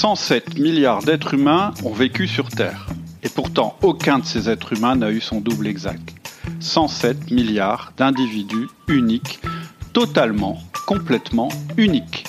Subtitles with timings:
[0.00, 2.86] 107 milliards d'êtres humains ont vécu sur Terre.
[3.22, 6.14] Et pourtant, aucun de ces êtres humains n'a eu son double exact.
[6.58, 9.40] 107 milliards d'individus uniques,
[9.92, 12.24] totalement, complètement uniques.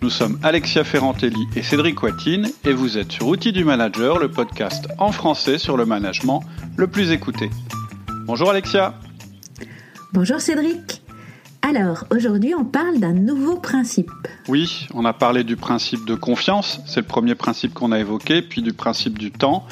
[0.00, 4.30] Nous sommes Alexia Ferrantelli et Cédric Watine et vous êtes sur Outils du Manager, le
[4.30, 6.42] podcast en français sur le management
[6.78, 7.50] le plus écouté.
[8.24, 8.94] Bonjour Alexia.
[10.14, 10.99] Bonjour Cédric.
[11.62, 14.10] Alors, aujourd'hui, on parle d'un nouveau principe.
[14.48, 18.40] Oui, on a parlé du principe de confiance, c'est le premier principe qu'on a évoqué,
[18.40, 19.66] puis du principe du temps.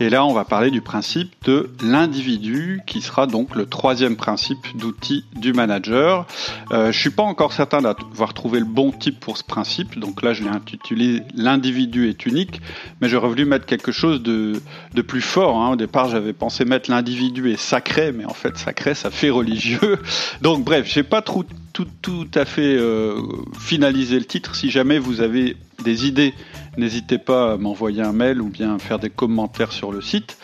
[0.00, 4.58] Et là, on va parler du principe de l'individu, qui sera donc le troisième principe
[4.76, 6.26] d'outil du manager.
[6.72, 10.22] Euh, je suis pas encore certain d'avoir trouvé le bon type pour ce principe, donc
[10.22, 12.62] là, je l'ai intitulé l'individu est unique,
[13.00, 14.60] mais j'aurais voulu mettre quelque chose de,
[15.06, 15.58] plus fort.
[15.58, 15.72] Hein.
[15.72, 19.98] Au départ, j'avais pensé mettre l'individu est sacré, mais en fait, sacré, ça fait religieux.
[20.42, 21.33] Donc, bref, j'ai pas trop
[21.72, 23.20] tout, à fait euh,
[23.58, 24.54] finalisé le titre.
[24.54, 26.34] Si jamais vous avez des idées,
[26.76, 30.36] n'hésitez pas à m'envoyer un mail ou bien faire des commentaires sur le site.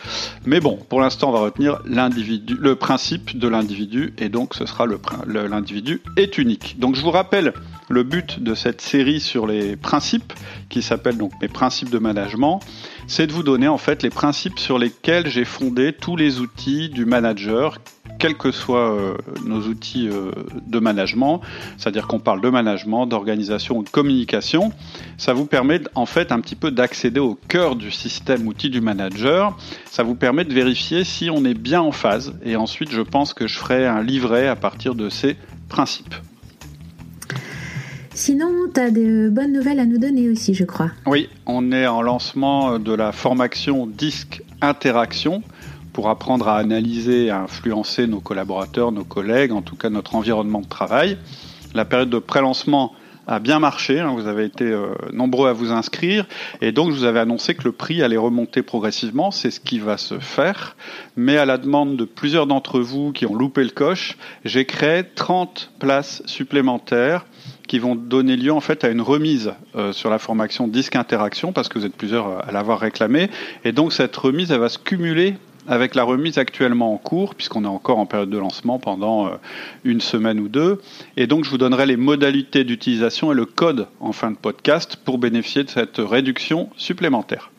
[0.45, 4.65] Mais bon, pour l'instant, on va retenir l'individu, le principe de l'individu, et donc ce
[4.65, 4.85] sera
[5.25, 6.79] l'individu est unique.
[6.79, 7.53] Donc je vous rappelle
[7.91, 10.33] le but de cette série sur les principes,
[10.69, 12.59] qui s'appelle donc mes principes de management,
[13.07, 16.89] c'est de vous donner en fait les principes sur lesquels j'ai fondé tous les outils
[16.89, 17.77] du manager
[18.21, 20.31] quels que soient euh, nos outils euh,
[20.67, 21.41] de management,
[21.77, 24.71] c'est-à-dire qu'on parle de management, d'organisation ou de communication,
[25.17, 28.79] ça vous permet en fait un petit peu d'accéder au cœur du système outil du
[28.79, 29.57] manager.
[29.89, 32.35] Ça vous permet de vérifier si on est bien en phase.
[32.43, 35.35] Et ensuite, je pense que je ferai un livret à partir de ces
[35.67, 36.13] principes.
[38.13, 40.91] Sinon, tu as de bonnes nouvelles à nous donner aussi, je crois.
[41.05, 45.41] Oui, on est en lancement de la formation Disque Interaction
[45.93, 50.15] pour apprendre à analyser et à influencer nos collaborateurs, nos collègues, en tout cas notre
[50.15, 51.17] environnement de travail.
[51.73, 52.93] La période de pré-lancement
[53.27, 56.25] a bien marché, hein, vous avez été euh, nombreux à vous inscrire,
[56.59, 59.79] et donc je vous avais annoncé que le prix allait remonter progressivement, c'est ce qui
[59.79, 60.75] va se faire,
[61.15, 65.03] mais à la demande de plusieurs d'entre vous qui ont loupé le coche, j'ai créé
[65.15, 67.25] 30 places supplémentaires
[67.67, 71.53] qui vont donner lieu en fait à une remise euh, sur la formation Disque Interaction,
[71.53, 73.29] parce que vous êtes plusieurs à l'avoir réclamé,
[73.63, 75.35] et donc cette remise, elle va se cumuler
[75.67, 79.31] avec la remise actuellement en cours, puisqu'on est encore en période de lancement pendant euh,
[79.83, 80.81] une semaine ou deux.
[81.17, 84.97] Et donc, je vous donnerai les modalités d'utilisation et le code en fin de podcast
[85.03, 87.50] pour bénéficier de cette réduction supplémentaire.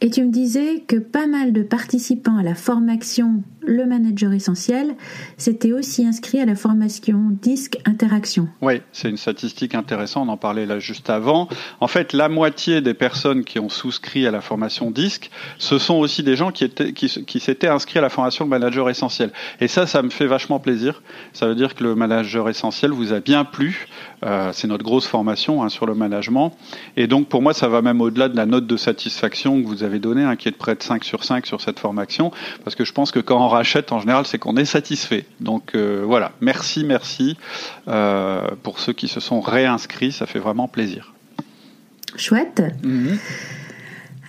[0.00, 4.96] Et tu me disais que pas mal de participants à la formation Le Manager Essentiel
[5.36, 8.48] s'étaient aussi inscrits à la formation Disque Interaction.
[8.60, 11.48] Oui, c'est une statistique intéressante, on en parlait là juste avant.
[11.78, 15.94] En fait, la moitié des personnes qui ont souscrit à la formation Disque, ce sont
[15.94, 19.30] aussi des gens qui, étaient, qui, qui s'étaient inscrits à la formation Le Manager Essentiel.
[19.60, 21.02] Et ça, ça me fait vachement plaisir.
[21.32, 23.86] Ça veut dire que le Manager Essentiel vous a bien plu.
[24.24, 26.52] Euh, c'est notre grosse formation hein, sur le management.
[26.96, 29.82] Et donc, pour moi, ça va même au-delà de la note de satisfaction que vous
[29.82, 32.30] avez donné, hein, qui est de près de 5 sur 5 sur cette formation,
[32.64, 35.24] parce que je pense que quand on rachète, en général, c'est qu'on est satisfait.
[35.40, 37.36] Donc euh, voilà, merci, merci
[37.88, 41.12] euh, pour ceux qui se sont réinscrits, ça fait vraiment plaisir.
[42.16, 42.62] Chouette.
[42.82, 43.18] Mhm.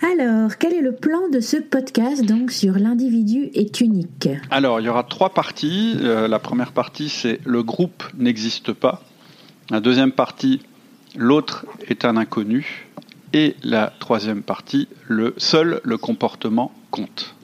[0.02, 4.28] Alors, quel est le plan de ce podcast donc sur l'individu est unique?
[4.50, 5.96] Alors, il y aura trois parties.
[6.02, 9.02] Euh, la première partie, c'est le groupe n'existe pas.
[9.70, 10.60] La deuxième partie,
[11.16, 12.86] l'autre est un inconnu.
[13.32, 17.34] Et la troisième partie, le seul le comportement compte.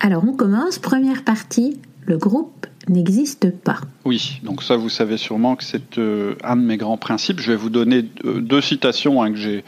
[0.00, 3.80] Alors on commence, première partie, le groupe n'existe pas.
[4.04, 7.40] Oui, donc ça vous savez sûrement que c'est euh, un de mes grands principes.
[7.40, 9.64] Je vais vous donner deux, citations hein, que j'ai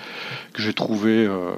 [0.53, 1.53] que j'ai trouvées euh,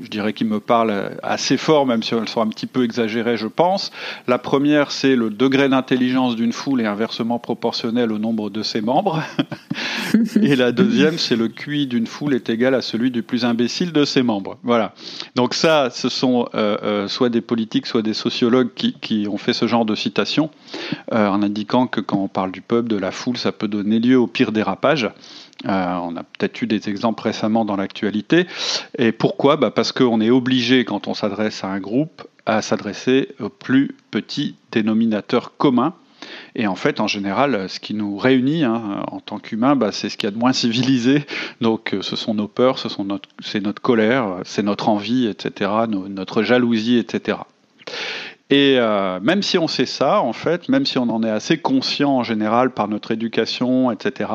[0.00, 3.36] je dirais, qui me parlent assez fort, même si elles sont un petit peu exagérées,
[3.36, 3.90] je pense.
[4.26, 8.80] La première, c'est le degré d'intelligence d'une foule est inversement proportionnel au nombre de ses
[8.80, 9.22] membres.
[10.42, 13.92] Et la deuxième, c'est le QI d'une foule est égal à celui du plus imbécile
[13.92, 14.58] de ses membres.
[14.62, 14.94] Voilà.
[15.34, 19.38] Donc ça, ce sont euh, euh, soit des politiques, soit des sociologues qui, qui ont
[19.38, 20.50] fait ce genre de citation,
[21.12, 23.98] euh, en indiquant que quand on parle du peuple, de la foule, ça peut donner
[23.98, 25.10] lieu au pire dérapage.
[25.66, 28.46] Euh, on a peut-être eu des exemples récemment dans l'actualité.
[28.98, 29.56] Et pourquoi?
[29.56, 33.94] Bah Parce qu'on est obligé, quand on s'adresse à un groupe, à s'adresser au plus
[34.10, 35.94] petit dénominateur commun.
[36.54, 40.08] Et en fait, en général, ce qui nous réunit hein, en tant qu'humains, bah, c'est
[40.08, 41.24] ce qu'il y a de moins civilisé.
[41.60, 45.26] Donc, euh, ce sont nos peurs, ce sont notre, c'est notre colère, c'est notre envie,
[45.26, 47.38] etc., notre jalousie, etc.
[48.50, 51.58] Et euh, même si on sait ça, en fait, même si on en est assez
[51.58, 54.30] conscient en général par notre éducation, etc.,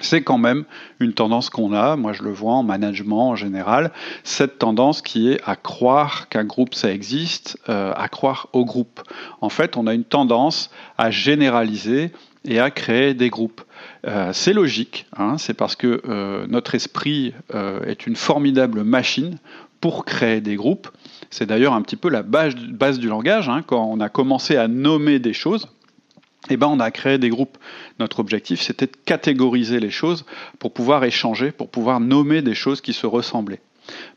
[0.00, 0.64] c'est quand même
[0.98, 3.92] une tendance qu'on a, moi je le vois en management en général,
[4.24, 9.00] cette tendance qui est à croire qu'un groupe ça existe, euh, à croire au groupe.
[9.40, 12.12] En fait, on a une tendance à généraliser
[12.44, 13.62] et à créer des groupes.
[14.06, 17.34] Euh, c'est logique, hein, c'est parce que euh, notre esprit
[17.86, 19.38] est une formidable machine
[19.80, 20.88] pour créer des groupes.
[21.30, 23.48] C'est d'ailleurs un petit peu la base, base du langage.
[23.48, 23.62] Hein.
[23.66, 25.68] quand on a commencé à nommer des choses,
[26.48, 27.58] eh ben, on a créé des groupes.
[27.98, 30.24] Notre objectif, c'était de catégoriser les choses
[30.58, 33.60] pour pouvoir échanger, pour pouvoir nommer des choses qui se ressemblaient.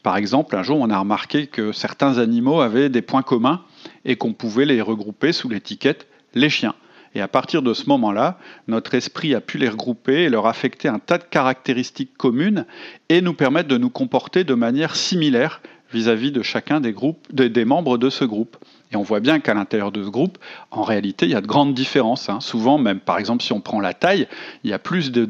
[0.04, 3.62] Par exemple, un jour, on a remarqué que certains animaux avaient des points communs
[4.06, 6.76] et qu'on pouvait les regrouper sous l'étiquette les chiens.
[7.16, 10.88] Et à partir de ce moment-là, notre esprit a pu les regrouper et leur affecter
[10.88, 12.66] un tas de caractéristiques communes
[13.10, 15.62] et nous permettre de nous comporter de manière similaire
[15.92, 18.58] vis-à-vis de chacun des, groupes, des membres de ce groupe.
[18.94, 20.38] Et on voit bien qu'à l'intérieur de ce groupe,
[20.72, 22.30] en réalité, il y a de grandes différences.
[22.30, 22.40] Hein.
[22.40, 24.28] Souvent, même par exemple, si on prend la taille,
[24.64, 25.26] il y a plus de,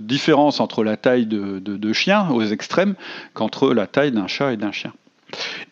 [0.00, 2.94] différences entre la taille de, de chiens aux extrêmes
[3.34, 4.92] qu'entre la taille d'un chat et d'un chien.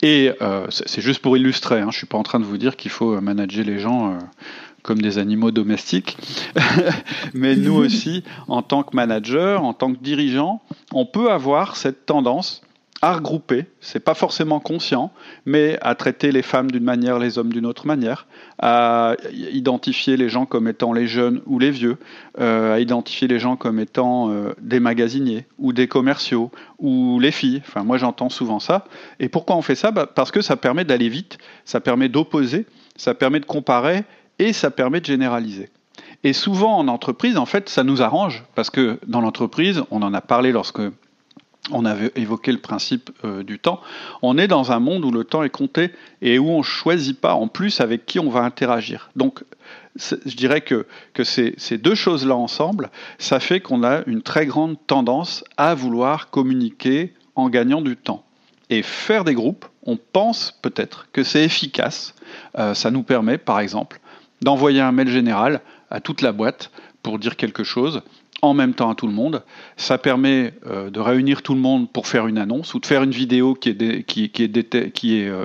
[0.03, 2.57] Et euh, c'est juste pour illustrer, hein, je ne suis pas en train de vous
[2.57, 4.13] dire qu'il faut manager les gens.
[4.13, 4.19] Euh,
[4.83, 6.17] comme des animaux domestiques.
[7.35, 10.63] Mais nous aussi, en tant que manager, en tant que dirigeant,
[10.93, 12.63] on peut avoir cette tendance
[13.03, 15.11] à regrouper, c'est pas forcément conscient,
[15.47, 18.27] mais à traiter les femmes d'une manière, les hommes d'une autre manière,
[18.59, 21.97] à identifier les gens comme étant les jeunes ou les vieux,
[22.41, 27.31] euh, à identifier les gens comme étant euh, des magasiniers ou des commerciaux ou les
[27.31, 27.63] filles.
[27.67, 28.85] Enfin, moi j'entends souvent ça.
[29.19, 29.93] Et pourquoi on fait ça?
[29.93, 32.67] Bah, Parce que ça permet d'aller vite, ça permet d'opposer,
[32.97, 34.05] ça permet de comparer
[34.39, 35.71] et ça permet de généraliser.
[36.23, 40.13] Et souvent en entreprise, en fait, ça nous arrange parce que dans l'entreprise, on en
[40.13, 40.83] a parlé lorsque
[41.71, 43.81] on avait évoqué le principe euh, du temps.
[44.23, 45.91] On est dans un monde où le temps est compté
[46.23, 49.11] et où on ne choisit pas en plus avec qui on va interagir.
[49.17, 49.45] Donc,
[49.97, 54.47] je dirais que, que ces, ces deux choses-là ensemble, ça fait qu'on a une très
[54.47, 58.25] grande tendance à vouloir communiquer en gagnant du temps.
[58.71, 62.15] Et faire des groupes, on pense peut-être que c'est efficace.
[62.59, 64.01] Euh, ça nous permet, par exemple,
[64.43, 65.61] d'envoyer un mail général
[65.91, 66.71] à toute la boîte
[67.03, 68.03] pour dire quelque chose
[68.43, 69.43] en même temps à tout le monde.
[69.77, 73.03] Ça permet euh, de réunir tout le monde pour faire une annonce ou de faire
[73.03, 75.45] une vidéo qui est, qui, qui, est, qui est euh,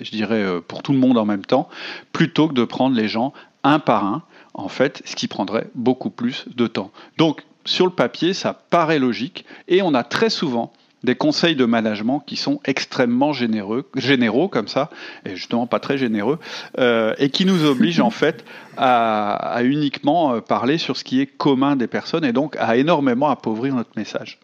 [0.00, 1.68] je dirais, euh, pour tout le monde en même temps,
[2.12, 3.32] plutôt que de prendre les gens
[3.64, 4.22] un par un,
[4.54, 6.90] en fait, ce qui prendrait beaucoup plus de temps.
[7.16, 10.72] Donc, sur le papier, ça paraît logique et on a très souvent
[11.04, 14.90] des conseils de management qui sont extrêmement généreux, généraux comme ça,
[15.24, 16.38] et justement pas très généreux,
[16.78, 18.44] euh, et qui nous obligent en fait
[18.76, 23.28] à, uniquement euh, parler sur ce qui est commun des personnes et donc à énormément
[23.30, 24.38] appauvrir notre message.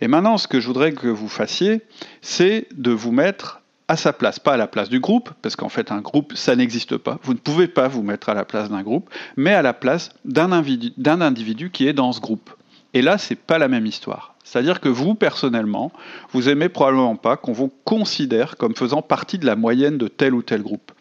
[0.00, 1.82] Et maintenant, ce que je voudrais que vous fassiez,
[2.20, 5.68] c'est de vous mettre à sa place, pas à la place du groupe, parce qu'en
[5.68, 7.18] fait un groupe, ça n'existe pas.
[7.22, 10.10] Vous ne pouvez pas vous mettre à la place d'un groupe, mais à la place
[10.24, 12.50] d'un individu, individu qui est dans ce groupe.
[12.94, 14.31] Et là, c'est pas la même histoire.
[14.44, 15.92] C'est-à-dire que vous, personnellement,
[16.32, 20.34] vous aimez probablement pas qu'on vous considère comme faisant partie de la moyenne de tel
[20.34, 20.92] ou tel groupe.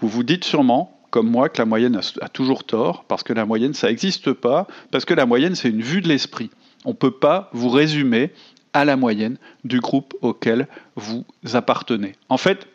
[0.00, 3.46] Vous vous dites sûrement, comme moi, que la moyenne a, toujours tort, parce que la
[3.46, 6.50] moyenne, ça n'existe pas, parce que la moyenne, c'est une vue de l'esprit.
[6.84, 8.32] On ne peut pas vous résumer
[8.72, 10.66] à la moyenne du groupe auquel
[10.96, 12.16] vous appartenez.
[12.28, 12.66] En fait,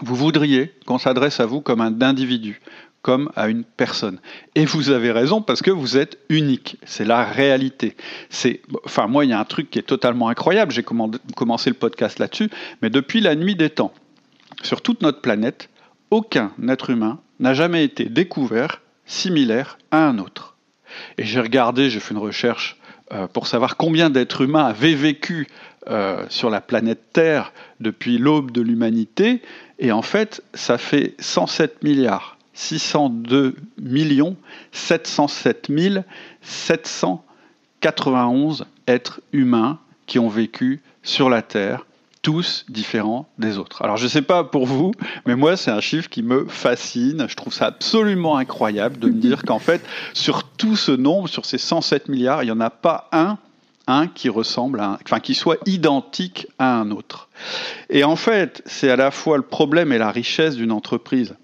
[0.00, 2.60] vous voudriez qu'on s'adresse à vous comme un individu,
[3.36, 4.18] à une personne.
[4.54, 6.78] Et vous avez raison parce que vous êtes unique.
[6.84, 7.96] C'est la réalité.
[8.30, 10.72] C'est, enfin, moi, il y a un truc qui est totalement incroyable.
[10.72, 12.50] J'ai commencé le podcast là-dessus,
[12.82, 13.92] mais depuis la nuit des temps,
[14.62, 15.68] sur toute notre planète,
[16.10, 20.56] aucun être humain n'a jamais été découvert similaire à un autre.
[21.18, 22.76] Et j'ai regardé, j'ai fait une recherche
[23.12, 25.46] euh, pour savoir combien d'êtres humains avaient vécu
[25.88, 29.42] euh, sur la planète Terre depuis l'aube de l'humanité,
[29.78, 32.35] et en fait, ça fait 107 milliards.
[32.56, 33.54] 602
[34.72, 35.70] 707
[36.42, 41.84] 791 êtres humains qui ont vécu sur la Terre,
[42.22, 43.82] tous différents des autres.
[43.82, 44.92] Alors je ne sais pas pour vous,
[45.26, 47.26] mais moi c'est un chiffre qui me fascine.
[47.28, 49.84] Je trouve ça absolument incroyable de me dire qu'en fait,
[50.14, 53.36] sur tout ce nombre, sur ces 107 milliards, il n'y en a pas un
[54.08, 57.28] qui ressemble enfin qui soit identique à un autre.
[57.90, 61.36] Et en fait, c'est à la fois le problème et la richesse d'une entreprise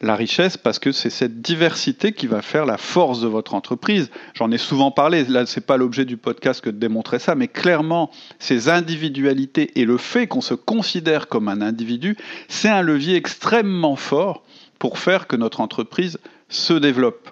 [0.00, 4.10] la richesse parce que c'est cette diversité qui va faire la force de votre entreprise.
[4.34, 7.48] J'en ai souvent parlé, là c'est pas l'objet du podcast que de démontrer ça, mais
[7.48, 12.16] clairement ces individualités et le fait qu'on se considère comme un individu,
[12.48, 14.42] c'est un levier extrêmement fort
[14.78, 17.30] pour faire que notre entreprise se développe.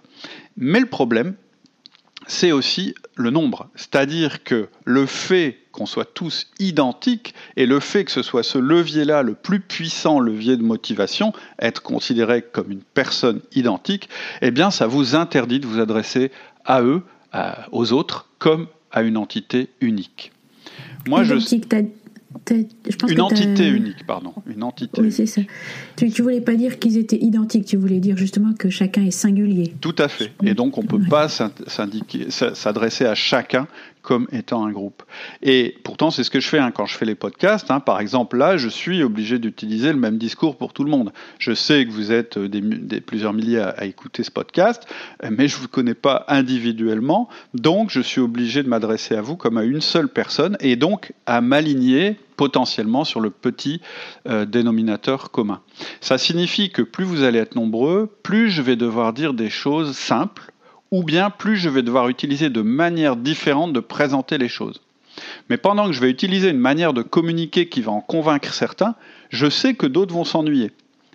[0.56, 1.34] Mais le problème,
[2.28, 3.68] c'est aussi le nombre.
[3.75, 8.58] C'est-à-dire que le fait qu'on soit tous identiques et le fait que ce soit ce
[8.58, 14.08] levier-là, le plus puissant levier de motivation, être considéré comme une personne identique,
[14.42, 16.30] eh bien ça vous interdit de vous adresser
[16.64, 17.02] à eux,
[17.73, 20.32] aux autres, comme à une entité unique.
[21.06, 21.35] Moi, je...
[23.09, 24.33] une entité unique, pardon.
[24.47, 25.00] Une entité.
[25.00, 25.42] Oui, c'est ça.
[25.97, 29.11] Tu, ne voulais pas dire qu'ils étaient identiques, tu voulais dire justement que chacun est
[29.11, 29.75] singulier.
[29.80, 30.33] Tout à fait.
[30.45, 33.66] Et donc on ne peut pas s'adresser à chacun
[34.02, 35.02] comme étant un groupe.
[35.42, 37.71] Et pourtant, c'est ce que je fais hein, quand je fais les podcasts.
[37.71, 37.80] Hein.
[37.80, 41.12] Par exemple, là, je suis obligé d'utiliser le même discours pour tout le monde.
[41.38, 44.87] Je sais que vous êtes des, des plusieurs milliers à, écouter ce podcast,
[45.30, 49.37] mais je ne vous connais pas individuellement, donc je suis obligé de m'adresser à vous
[49.37, 53.83] comme à une seule personne et donc à m'aligner potentiellement sur le petit
[54.26, 55.61] euh, dénominateur commun.
[56.00, 59.95] Ça signifie que plus vous allez être nombreux, plus je vais devoir dire des choses
[59.95, 60.52] simples,
[60.90, 64.80] ou bien plus je vais devoir utiliser de manières différentes de présenter les choses.
[65.50, 68.95] Mais pendant que je vais utiliser une manière de communiquer qui va en convaincre certains,
[69.30, 70.71] je sais que d'autres vont s'ennuyer.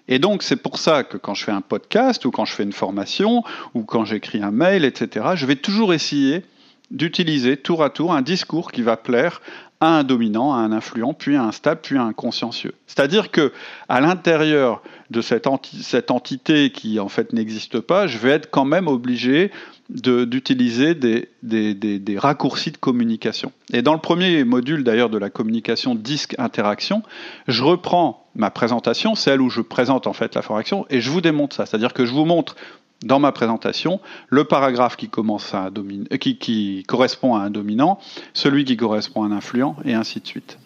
[0.09, 2.63] Et donc c'est pour ça que quand je fais un podcast ou quand je fais
[2.63, 6.43] une formation ou quand j'écris un mail, etc., je vais toujours essayer
[6.91, 9.41] d'utiliser tour à tour un discours qui va plaire
[9.87, 12.73] un dominant, à un influent, puis à un stable, puis à un consciencieux.
[12.87, 13.51] C'est-à-dire que
[13.89, 18.87] à l'intérieur de cette, entité qui en fait n'existe pas, je vais être quand même
[18.87, 19.51] obligé
[19.89, 23.51] d'utiliser des, raccourcis de communication.
[23.71, 27.03] Et dans le premier module d'ailleurs de la communication disque-interaction,
[27.47, 31.21] je reprends ma présentation, celle où je présente en fait la formation, et je vous
[31.21, 31.65] démontre ça.
[31.65, 32.55] C'est-à-dire que je vous montre
[33.03, 37.99] dans ma présentation le paragraphe qui, commence à euh, qui, qui correspond à un dominant,
[38.33, 40.57] celui qui correspond à un influent, et ainsi de suite.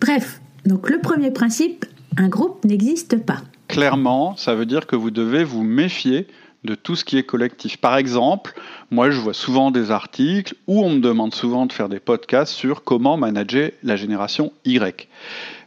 [0.00, 1.84] Bref, donc le premier principe,
[2.16, 3.38] un groupe n'existe pas.
[3.68, 6.26] Clairement, ça veut dire que vous devez vous méfier
[6.64, 7.76] de tout ce qui est collectif.
[7.76, 8.54] Par exemple,
[8.90, 12.52] moi je vois souvent des articles où on me demande souvent de faire des podcasts
[12.52, 15.08] sur comment manager la génération Y.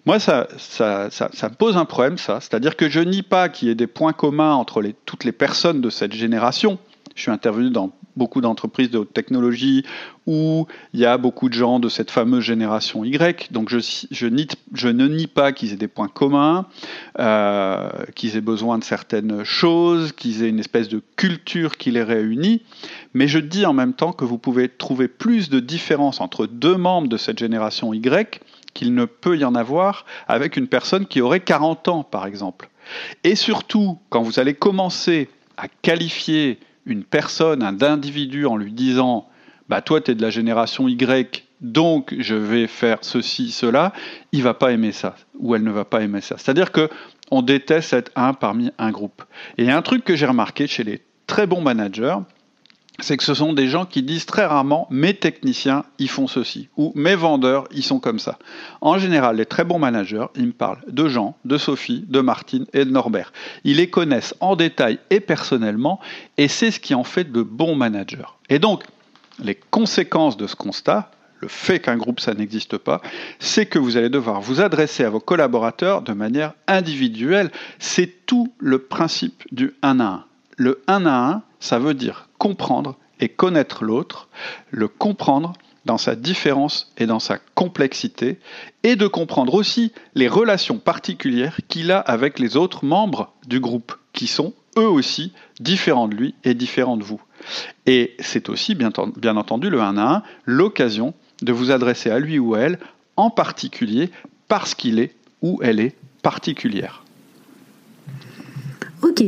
[0.05, 0.47] Moi, ça,
[0.79, 2.39] me pose un problème, ça.
[2.39, 5.81] C'est-à-dire que je nie pas qu'il y ait des points communs entre toutes les personnes
[5.81, 6.77] de cette génération.
[7.15, 9.83] Je suis intervenu dans beaucoup d'entreprises de haute technologie
[10.27, 13.51] où il y a beaucoup de gens de cette fameuse génération Y.
[13.51, 16.65] Donc je ne nie pas qu'ils aient des points communs,
[17.19, 22.03] euh, qu'ils aient besoin de certaines choses, qu'ils aient une espèce de culture qui les
[22.03, 22.62] réunit,
[23.13, 26.77] mais je dis en même temps que vous pouvez trouver plus de différences entre deux
[26.77, 28.39] membres de cette génération Y
[28.75, 32.70] qu'il ne peut y en avoir avec une personne qui aurait 40 ans, par exemple.
[33.24, 39.27] Et surtout, quand vous allez commencer à qualifier une personne, un individu en lui disant
[39.70, 43.94] bah toi tu es de la génération Y, donc je vais faire ceci, cela,
[44.32, 46.36] il va pas aimer ça ou elle ne va pas aimer ça.
[46.38, 46.89] C'est-à-dire que
[47.32, 49.24] on déteste être un parmi un groupe.
[49.58, 52.17] Et un truc que j'ai remarqué chez les très bons managers,
[52.99, 56.69] c'est que ce sont des gens qui disent très rarement mes techniciens ils font ceci
[56.77, 58.37] ou mes vendeurs ils sont comme ça.
[58.81, 62.65] En général, les très bons managers, ils me parlent de Jean, de Sophie, de Martine
[62.73, 63.33] et de Norbert.
[63.63, 65.99] Ils les connaissent en détail et personnellement
[66.37, 68.27] et c'est ce qui en fait de bons managers.
[68.49, 68.83] Et donc,
[69.43, 73.01] les conséquences de ce constat, le fait qu'un groupe ça n'existe pas,
[73.39, 77.51] c'est que vous allez devoir vous adresser à vos collaborateurs de manière individuelle.
[77.79, 80.25] C'est tout le principe du 1 à 1.
[80.57, 84.29] Le 1 à 1, ça veut dire comprendre et connaître l'autre,
[84.69, 85.53] le comprendre
[85.86, 88.39] dans sa différence et dans sa complexité,
[88.84, 93.95] et de comprendre aussi les relations particulières qu'il a avec les autres membres du groupe,
[94.13, 97.22] qui sont eux aussi différents de lui et différents de vous.
[97.86, 98.91] Et c'est aussi, bien,
[99.38, 102.79] entendu, le 1 à 1, l'occasion de vous adresser à lui ou elle,
[103.15, 104.10] en particulier
[104.48, 107.03] parce qu'il est ou elle est particulière.
[109.03, 109.24] Ok,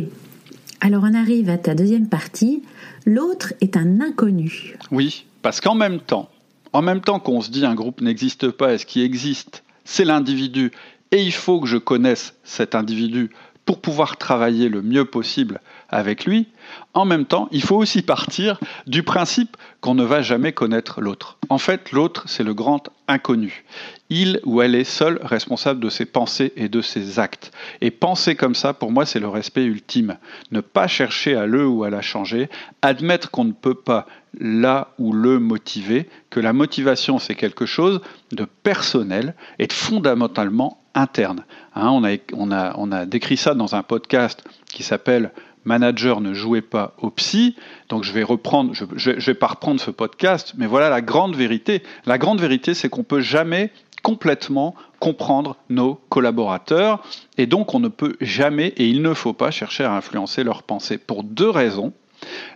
[0.81, 2.63] alors on arrive à ta deuxième partie.
[3.05, 4.75] L'autre est un inconnu.
[4.91, 6.29] Oui, parce qu'en même temps,
[6.73, 10.05] en même temps qu'on se dit un groupe n'existe pas et ce qui existe, c'est
[10.05, 10.71] l'individu,
[11.11, 13.31] et il faut que je connaisse cet individu
[13.65, 16.47] pour pouvoir travailler le mieux possible avec lui,
[16.93, 21.37] en même temps, il faut aussi partir du principe qu'on ne va jamais connaître l'autre.
[21.49, 23.63] En fait, l'autre, c'est le grand inconnu.
[24.09, 27.51] Il ou elle est seul responsable de ses pensées et de ses actes.
[27.81, 30.17] Et penser comme ça, pour moi, c'est le respect ultime.
[30.51, 32.49] Ne pas chercher à le ou à la changer,
[32.81, 34.07] admettre qu'on ne peut pas
[34.39, 40.81] là ou le motiver, que la motivation, c'est quelque chose de personnel et de fondamentalement
[40.93, 41.43] interne.
[41.75, 45.31] Hein, on, a, on, a, on a décrit ça dans un podcast qui s'appelle
[45.67, 47.55] Manager ne jouait pas au psy.
[47.89, 51.83] Donc je vais reprendre, je vais pas reprendre ce podcast, mais voilà la grande vérité.
[52.05, 53.71] La grande vérité, c'est qu'on peut jamais
[54.01, 57.03] complètement comprendre nos collaborateurs
[57.37, 60.63] et donc on ne peut jamais et il ne faut pas chercher à influencer leurs
[60.63, 61.91] pensées pour deux raisons.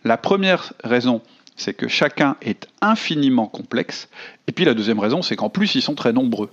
[0.06, 1.22] La première raison,
[1.58, 4.08] c'est que chacun est infiniment complexe
[4.48, 6.50] et puis la deuxième raison, c'est qu'en plus ils sont très nombreux.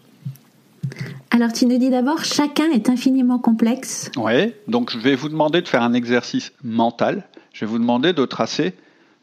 [1.31, 4.11] Alors tu nous dis d'abord, chacun est infiniment complexe.
[4.17, 7.25] Oui, donc je vais vous demander de faire un exercice mental.
[7.53, 8.75] Je vais vous demander de tracer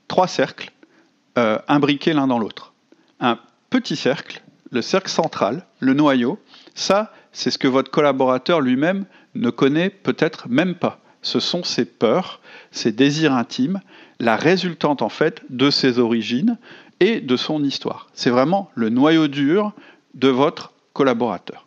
[0.07, 0.71] trois cercles
[1.37, 2.73] euh, imbriqués l'un dans l'autre.
[3.19, 3.39] Un
[3.69, 4.41] petit cercle
[4.75, 6.37] le cercle central, le noyau,
[6.73, 10.99] ça, c'est ce que votre collaborateur lui-même ne connaît peut-être même pas.
[11.21, 12.41] Ce sont ses peurs,
[12.71, 13.81] ses désirs intimes,
[14.19, 16.57] la résultante en fait de ses origines
[16.99, 18.07] et de son histoire.
[18.13, 19.71] C'est vraiment le noyau dur
[20.13, 21.64] de votre collaborateur.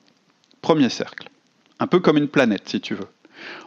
[0.62, 1.28] Premier cercle.
[1.80, 3.08] Un peu comme une planète, si tu veux.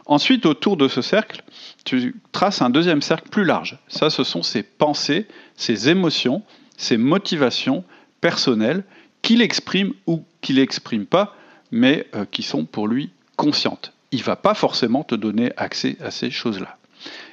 [0.06, 1.42] Ensuite, autour de ce cercle,
[1.84, 3.78] tu traces un deuxième cercle plus large.
[3.88, 6.42] Ça, ce sont ses pensées, ses émotions,
[6.76, 7.84] ses motivations
[8.20, 8.84] personnelles
[9.22, 11.34] qu'il exprime ou qu'il n'exprime pas,
[11.70, 13.92] mais euh, qui sont pour lui conscientes.
[14.10, 16.76] Il ne va pas forcément te donner accès à ces choses-là.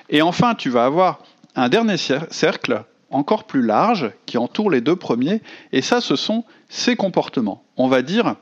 [0.10, 1.22] Et enfin, tu vas avoir
[1.56, 6.46] un dernier cercle encore plus large qui entoure les deux premiers, et ça, ce sont
[6.70, 7.64] ses comportements.
[7.76, 8.36] On va dire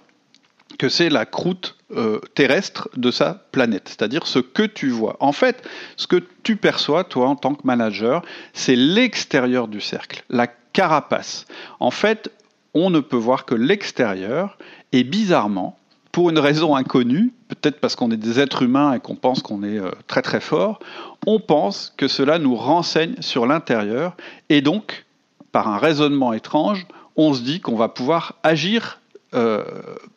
[0.78, 5.18] que c'est la croûte euh, terrestre de sa planète, c'est-à-dire ce que tu vois.
[5.20, 10.24] En fait, ce que tu perçois, toi, en tant que manager, c'est l'extérieur du cercle,
[10.30, 11.46] la carapace.
[11.80, 12.32] En fait,
[12.74, 14.58] on ne peut voir que l'extérieur,
[14.92, 15.78] et bizarrement,
[16.12, 19.64] pour une raison inconnue, peut-être parce qu'on est des êtres humains et qu'on pense qu'on
[19.64, 20.80] est euh, très très fort,
[21.26, 24.16] on pense que cela nous renseigne sur l'intérieur,
[24.50, 25.06] et donc,
[25.52, 29.00] par un raisonnement étrange, on se dit qu'on va pouvoir agir
[29.38, 29.64] euh,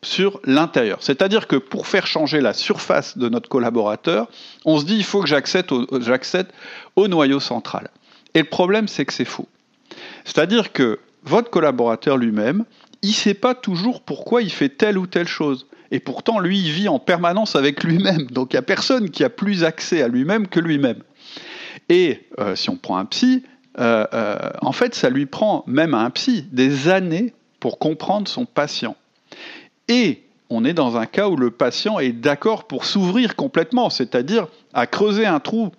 [0.02, 0.98] sur l'intérieur.
[1.02, 4.28] C'est-à-dire que pour faire changer la surface de notre collaborateur,
[4.64, 5.86] on se dit il faut que j'accède au,
[6.96, 7.90] au noyau central.
[8.32, 9.46] Et le problème, c'est que c'est faux.
[10.24, 12.64] C'est-à-dire que votre collaborateur lui-même,
[13.02, 15.66] il ne sait pas toujours pourquoi il fait telle ou telle chose.
[15.90, 18.26] Et pourtant, lui, il vit en permanence avec lui-même.
[18.30, 21.02] Donc il n'y a personne qui a plus accès à lui-même que lui-même.
[21.90, 23.42] Et euh, si on prend un psy,
[23.78, 24.06] euh,
[24.62, 28.96] en fait, ça lui prend, même à un psy, des années pour comprendre son patient.
[29.90, 34.46] Et on est dans un cas où le patient est d'accord pour s'ouvrir complètement, c'est-à-dire
[34.72, 35.70] à creuser un trou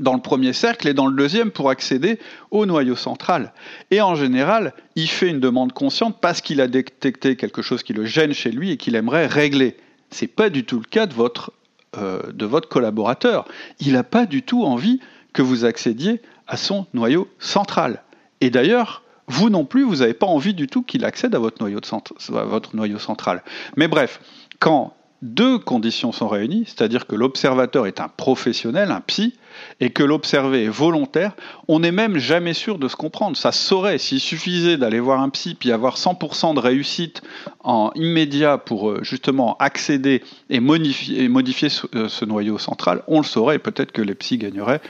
[0.00, 2.18] dans le premier cercle et dans le deuxième pour accéder
[2.50, 3.52] au noyau central.
[3.92, 7.92] Et en général, il fait une demande consciente parce qu'il a détecté quelque chose qui
[7.92, 9.76] le gêne chez lui et qu'il aimerait régler.
[10.10, 11.52] Ce n'est pas du tout le cas de votre,
[11.96, 13.46] euh, de votre collaborateur.
[13.78, 14.98] Il n'a pas du tout envie
[15.32, 18.02] que vous accédiez à son noyau central.
[18.40, 21.62] Et d'ailleurs, vous non plus, vous n'avez pas envie du tout qu'il accède à votre,
[21.62, 23.42] noyau central.
[23.76, 24.20] Mais bref,
[24.58, 29.34] quand deux conditions sont réunies, c'est-à-dire que l'observateur est un professionnel, un psy,
[29.80, 31.32] et que l'observé est volontaire,
[31.66, 33.36] on n'est même jamais sûr de se comprendre.
[33.36, 37.22] Ça saurait, s'il suffisait d'aller voir un psy puis avoir 100% de réussite
[37.64, 43.02] en immédiat pour euh, justement accéder et modifier, et modifier ce, euh, ce, noyau central,
[43.08, 44.80] on le saurait et peut-être que les psys gagneraient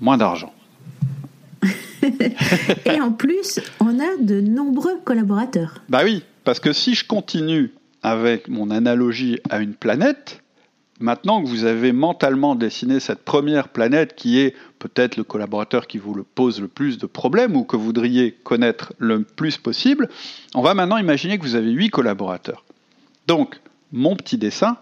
[0.00, 0.52] moins d'argent.
[2.86, 5.82] et en plus, on a de nombreux collaborateurs.
[5.88, 10.42] Bah oui, parce que si je continue avec mon analogie à une planète,
[11.00, 15.98] maintenant que vous avez mentalement dessiné cette première planète qui est peut-être le collaborateur qui
[15.98, 20.08] vous le pose le plus de problèmes ou que vous voudriez connaître le plus possible,
[20.54, 22.64] on va maintenant imaginer que vous avez huit collaborateurs.
[23.26, 23.60] Donc,
[23.92, 24.76] mon petit dessin,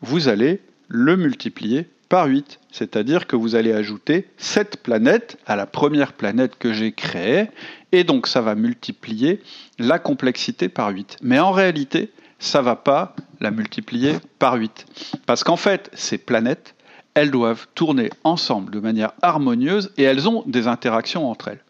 [0.00, 2.60] vous allez le multiplier par 8.
[2.70, 7.46] C'est-à-dire que vous allez ajouter 7 planètes à la première planète que j'ai créée,
[7.92, 9.40] et donc ça va multiplier
[9.78, 11.16] la complexité par 8.
[11.22, 14.86] Mais en réalité, ça ne va pas la multiplier par 8.
[15.24, 16.74] Parce qu'en fait, ces planètes,
[17.14, 21.64] elles doivent tourner ensemble de manière harmonieuse et elles ont des interactions entre elles.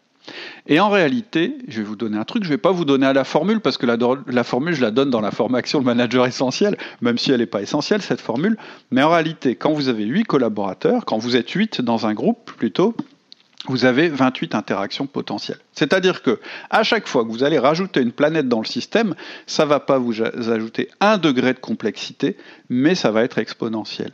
[0.67, 3.05] Et en réalité, je vais vous donner un truc, je ne vais pas vous donner
[3.05, 6.25] à la formule, parce que la, formule, je la donne dans la formation Le Manager
[6.25, 8.57] Essentiel, même si elle n'est pas essentielle, cette formule.
[8.91, 12.51] Mais en réalité, quand vous avez 8 collaborateurs, quand vous êtes 8 dans un groupe
[12.57, 12.95] plutôt,
[13.67, 15.59] vous avez 28 interactions potentielles.
[15.73, 16.39] C'est-à-dire que
[16.69, 19.15] à chaque fois que vous allez rajouter une planète dans le système,
[19.45, 22.37] ça ne va pas vous ajouter un degré de complexité,
[22.69, 24.11] mais ça va être exponentiel.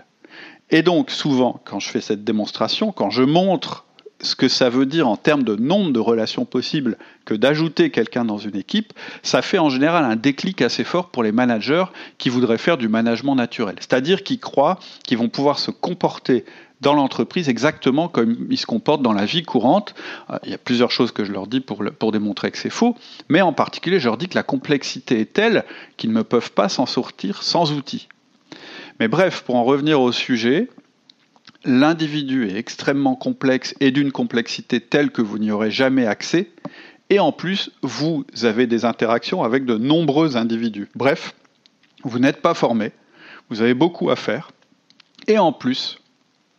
[0.69, 3.85] Et donc souvent, quand je fais cette démonstration, quand je montre
[4.21, 8.25] ce que ça veut dire en termes de nombre de relations possibles que d'ajouter quelqu'un
[8.25, 11.85] dans une équipe, ça fait en général un déclic assez fort pour les managers
[12.17, 13.75] qui voudraient faire du management naturel.
[13.79, 16.45] C'est-à-dire qui croient qu'ils vont pouvoir se comporter
[16.81, 19.95] dans l'entreprise exactement comme ils se comportent dans la vie courante.
[20.29, 22.69] Euh, il y a plusieurs choses que je leur dis pour, pour démontrer que c'est
[22.69, 22.95] faux,
[23.29, 25.65] mais en particulier, je leur dis que la complexité est telle
[25.97, 28.07] qu'ils ne peuvent pas s'en sortir sans outils.
[28.99, 30.69] Mais bref, pour en revenir au sujet,
[31.67, 36.49] l'individu est extrêmement complexe et d'une complexité telle que vous n'y aurez jamais accès,
[37.09, 40.87] et en plus, vous avez des interactions avec de nombreux individus.
[40.95, 41.35] Bref,
[42.03, 42.91] vous n'êtes pas formé,
[43.49, 44.51] vous avez beaucoup à faire,
[45.27, 45.99] et en plus,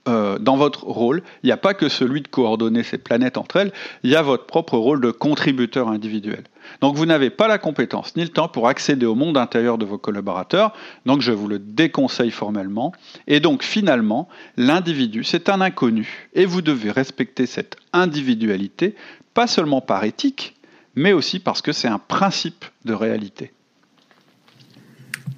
[0.09, 3.57] euh, dans votre rôle, il n'y a pas que celui de coordonner ces planètes entre
[3.57, 6.45] elles, il y a votre propre rôle de contributeur individuel.
[6.81, 9.85] Donc vous n'avez pas la compétence ni le temps pour accéder au monde intérieur de
[9.85, 10.73] vos collaborateurs,
[11.05, 12.93] donc je vous le déconseille formellement.
[13.27, 18.95] Et donc finalement, l'individu, c'est un inconnu, et vous devez respecter cette individualité,
[19.35, 20.57] pas seulement par éthique,
[20.95, 23.53] mais aussi parce que c'est un principe de réalité.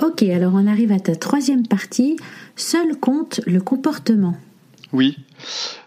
[0.00, 2.16] Ok, alors on arrive à ta troisième partie.
[2.56, 4.36] Seul compte le comportement.
[4.92, 5.16] Oui.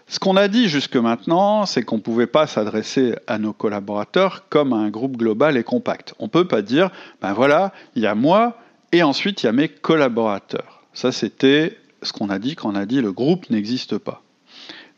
[0.06, 4.48] Ce qu'on a dit jusque maintenant, c'est qu'on ne pouvait pas s'adresser à nos collaborateurs
[4.48, 6.14] comme à un groupe global et compact.
[6.18, 6.90] On ne peut pas dire,
[7.20, 8.56] ben voilà, il y a moi
[8.92, 10.82] et ensuite il y a mes collaborateurs.
[10.92, 14.22] Ça, c'était ce qu'on a dit quand on a dit le groupe n'existe pas.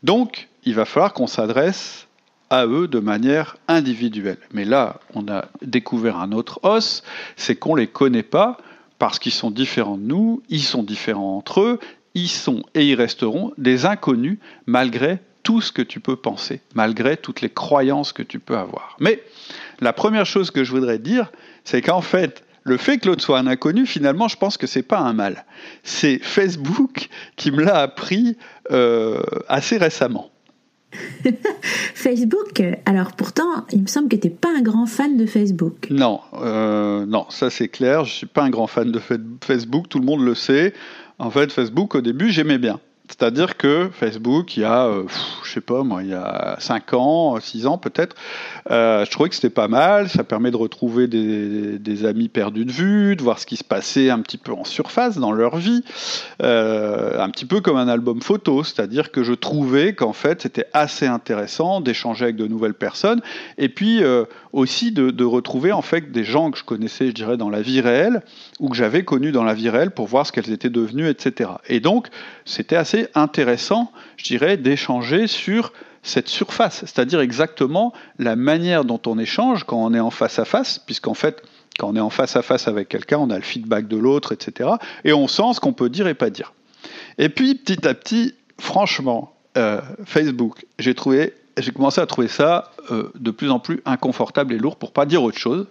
[0.03, 2.07] Donc, il va falloir qu'on s'adresse
[2.49, 4.37] à eux de manière individuelle.
[4.53, 7.03] Mais là, on a découvert un autre os,
[7.35, 8.57] c'est qu'on ne les connaît pas
[8.99, 11.79] parce qu'ils sont différents de nous, ils sont différents entre eux,
[12.17, 17.15] ils sont et ils resteront des inconnus malgré tout ce que tu peux penser, malgré
[17.15, 18.97] toutes les croyances que tu peux avoir.
[18.99, 19.23] Mais
[19.79, 21.31] la première chose que je voudrais dire,
[21.63, 24.81] c'est qu'en fait, le fait que l'autre soit un inconnu, finalement, je pense que c'est
[24.83, 25.45] pas un mal.
[25.83, 28.35] C'est Facebook qui me l'a appris
[28.71, 30.31] euh, assez récemment.
[31.93, 35.87] Facebook, alors pourtant, il me semble que tu n'es pas un grand fan de Facebook.
[35.91, 38.99] Non, euh, non, ça c'est clair, je suis pas un grand fan de
[39.43, 40.73] Facebook, tout le monde le sait.
[41.19, 42.79] En fait, Facebook, au début, j'aimais bien.
[43.09, 45.03] C'est-à-dire que Facebook, il y a, euh,
[45.43, 48.15] je sais pas moi, il y a 5 ans, 6 ans peut-être,
[48.69, 50.09] euh, je trouvais que c'était pas mal.
[50.09, 54.09] Ça permet de retrouver des, amis perdus de vue, de voir ce qui se passait
[54.09, 55.83] un petit peu en surface dans leur vie,
[56.43, 58.63] euh, un petit peu comme un album photo.
[58.63, 63.21] C'est-à-dire que je trouvais qu'en fait, c'était assez intéressant d'échanger avec de nouvelles personnes,
[63.57, 64.01] et puis
[64.51, 67.61] aussi de, de, retrouver en fait des gens que je connaissais, je dirais, dans la
[67.61, 68.21] vie réelle
[68.59, 71.51] ou que j'avais connus dans la vie réelle pour voir ce qu'elles étaient devenues, etc.
[71.67, 72.07] Et donc,
[72.45, 79.19] c'était assez intéressant, je dirais, d'échanger sur cette surface, c'est-à-dire exactement la manière dont on
[79.19, 81.43] échange quand on est en face à face, puisqu'en fait,
[81.77, 84.31] quand on est en face à face avec quelqu'un, on a le feedback de l'autre,
[84.31, 84.69] etc.
[85.03, 86.53] Et on sent ce qu'on peut dire et pas dire.
[87.17, 92.71] Et puis, petit à petit, franchement, euh, Facebook, j'ai trouvé, j'ai commencé à trouver ça
[92.91, 95.67] euh, de plus en plus inconfortable et lourd, pour pas dire autre chose.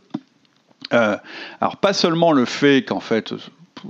[0.92, 1.16] Euh,
[1.60, 3.34] alors pas seulement le fait qu'en fait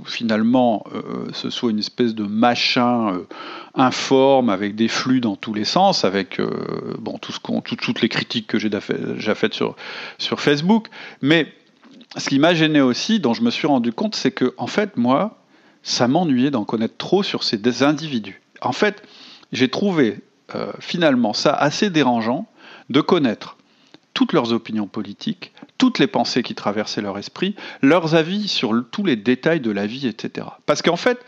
[0.05, 3.27] finalement euh, ce soit une espèce de machin euh,
[3.75, 8.59] informe avec des flux dans tous les sens, avec euh, bon, toutes les critiques que
[8.59, 9.75] j'ai déjà faites sur,
[10.17, 10.87] sur Facebook.
[11.21, 11.47] Mais
[12.17, 14.97] ce qui m'a gêné aussi, dont je me suis rendu compte, c'est que en fait,
[14.97, 15.39] moi,
[15.83, 18.41] ça m'ennuyait d'en connaître trop sur ces individus.
[18.61, 19.03] En fait,
[19.51, 20.19] j'ai trouvé
[20.79, 22.47] finalement ça assez dérangeant
[22.89, 23.56] de connaître
[24.17, 27.53] toutes leurs opinions politiques, toutes les pensées qui traversaient leur esprit,
[27.83, 30.47] leurs avis sur tous les détails de la vie, etc.
[30.65, 31.23] Parce qu'en fait,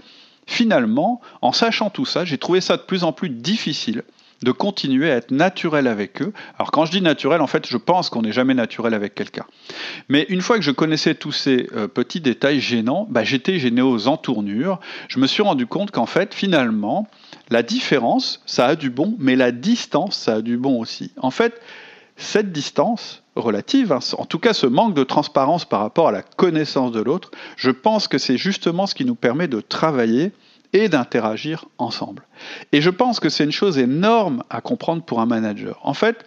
[0.47, 4.01] finalement, en sachant tout ça, j'ai trouvé ça de plus en plus difficile
[4.41, 6.33] de continuer à être naturel avec eux.
[6.57, 9.45] Alors quand je dis naturel, en fait, je pense qu'on n'est jamais naturel avec quelqu'un.
[10.07, 13.83] Mais une fois que je connaissais tous ces euh, petits détails gênants, bah, j'étais gêné
[13.83, 14.79] aux entournures.
[15.09, 17.07] Je me suis rendu compte qu'en fait, finalement,
[17.51, 21.11] la différence, ça a du bon, mais la distance, ça a du bon aussi.
[21.17, 21.61] En fait,
[22.19, 26.21] cette distance relative, hein, en tout cas ce manque de transparence par rapport à la
[26.21, 30.33] connaissance de l'autre, je pense que c'est justement ce qui nous permet de travailler
[30.73, 32.23] et d'interagir ensemble.
[32.71, 35.79] Et je pense que c'est une chose énorme à comprendre pour un manager.
[35.81, 36.25] En fait,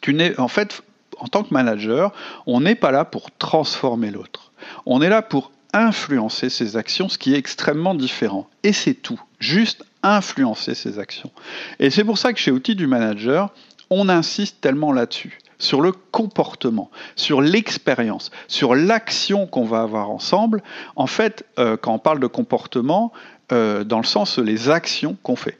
[0.00, 0.82] tu en fait,
[1.18, 2.12] en tant que manager,
[2.46, 4.52] on n'est pas là pour transformer l'autre.
[4.86, 8.48] On est là pour influencer ses actions, ce qui est extrêmement différent.
[8.62, 11.30] Et c'est tout, juste influencer ses actions.
[11.78, 13.50] Et c'est pour ça que chez Outils du Manager,
[13.94, 20.62] on insiste tellement là-dessus, sur le comportement, sur l'expérience, sur l'action qu'on va avoir ensemble.
[20.96, 23.12] En fait, euh, quand on parle de comportement,
[23.52, 25.58] euh, dans le sens les actions qu'on fait.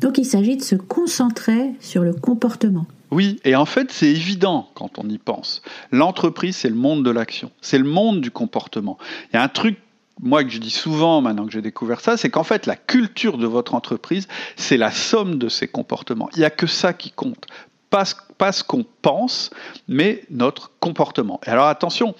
[0.00, 2.86] Donc il s'agit de se concentrer sur le comportement.
[3.10, 5.62] Oui, et en fait c'est évident quand on y pense.
[5.90, 8.96] L'entreprise, c'est le monde de l'action, c'est le monde du comportement.
[9.32, 9.78] Il y a un truc
[10.22, 13.36] moi que je dis souvent maintenant que j'ai découvert ça, c'est qu'en fait la culture
[13.36, 16.30] de votre entreprise, c'est la somme de ses comportements.
[16.34, 17.46] Il n'y a que ça qui compte.
[17.90, 18.04] Pas,
[18.38, 19.50] pas ce qu'on pense,
[19.88, 21.40] mais notre comportement.
[21.46, 22.14] Et alors attention,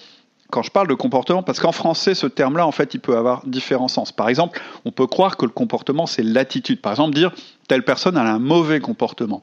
[0.53, 3.43] quand je parle de comportement, parce qu'en français, ce terme-là, en fait, il peut avoir
[3.47, 4.11] différents sens.
[4.11, 6.79] Par exemple, on peut croire que le comportement, c'est l'attitude.
[6.79, 7.31] Par exemple, dire
[7.67, 9.41] telle personne a un mauvais comportement.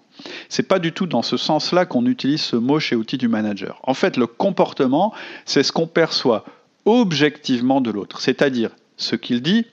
[0.49, 3.81] C'est pas du tout dans ce sens-là qu'on utilise ce mot chez Outils du Manager.
[3.83, 5.13] En fait, le comportement,
[5.47, 6.45] c'est ce qu'on perçoit
[6.91, 9.67] objectivement de l'autre, c'est-à-dire ce qu'il dit,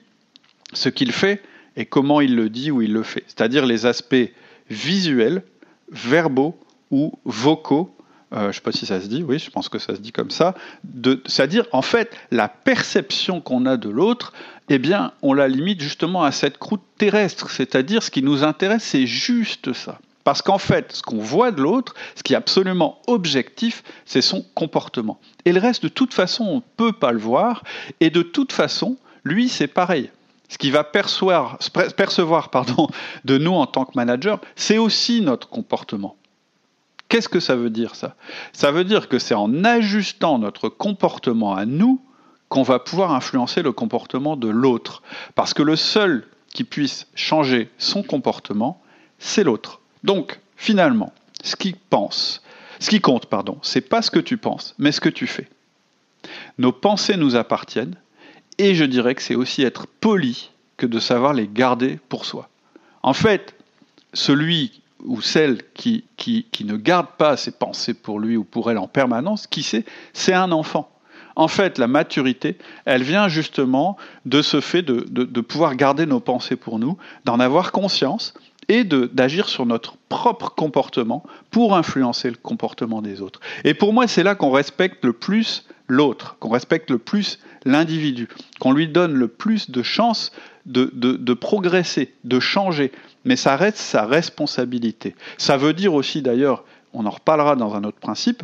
[0.72, 1.42] ce qu'il fait
[1.76, 4.30] et comment il le dit ou il le fait, c'est-à-dire les aspects
[4.70, 5.42] visuels,
[5.90, 6.58] verbaux
[6.90, 7.94] ou vocaux.
[8.32, 10.00] Euh, je ne sais pas si ça se dit, oui, je pense que ça se
[10.00, 10.54] dit comme ça.
[11.26, 14.34] C'est-à-dire, en fait, la perception qu'on a de l'autre,
[14.68, 17.50] eh bien, on la limite justement à cette croûte terrestre.
[17.50, 19.98] C'est-à-dire, ce qui nous intéresse, c'est juste ça.
[20.28, 24.44] Parce qu'en fait, ce qu'on voit de l'autre, ce qui est absolument objectif, c'est son
[24.54, 25.18] comportement.
[25.46, 27.64] Et le reste, de toute façon, on ne peut pas le voir.
[28.00, 30.10] Et de toute façon, lui, c'est pareil.
[30.50, 31.56] Ce qu'il va percevoir,
[33.24, 36.16] de nous en tant que manager, c'est aussi notre comportement.
[37.08, 38.14] Qu'est-ce que ça veut dire ça?
[38.52, 42.02] Ça veut dire que c'est en ajustant notre comportement à nous
[42.50, 45.02] qu'on va pouvoir influencer le comportement de l'autre.
[45.34, 48.82] Parce que le seul qui puisse changer son comportement,
[49.18, 49.80] c'est l'autre.
[50.04, 52.42] Donc, finalement, ce qui pense,
[52.80, 55.48] ce qui compte, pardon, c'est pas ce que tu penses, mais ce que tu fais.
[56.58, 57.96] Nos pensées nous appartiennent,
[58.58, 62.48] et je dirais que c'est aussi être poli que de savoir les garder pour soi.
[63.02, 63.54] En fait,
[64.12, 68.78] celui ou celle qui, qui, ne garde pas ses pensées pour lui ou pour elle
[68.78, 70.90] en permanence, qui sait, c'est un enfant.
[71.36, 76.18] En fait, la maturité, elle vient justement de ce fait de, de pouvoir garder nos
[76.18, 78.34] pensées pour nous, d'en avoir conscience
[78.68, 83.40] et d'agir sur notre propre comportement pour influencer le comportement des autres.
[83.64, 88.28] Et pour moi, c'est là qu'on respecte le plus l'autre, qu'on respecte le plus l'individu,
[88.60, 90.32] qu'on lui donne le plus de chances
[90.66, 92.92] de, progresser, de changer.
[93.24, 95.14] Mais ça reste sa responsabilité.
[95.38, 98.42] Ça veut dire aussi d'ailleurs, on en reparlera dans un autre principe,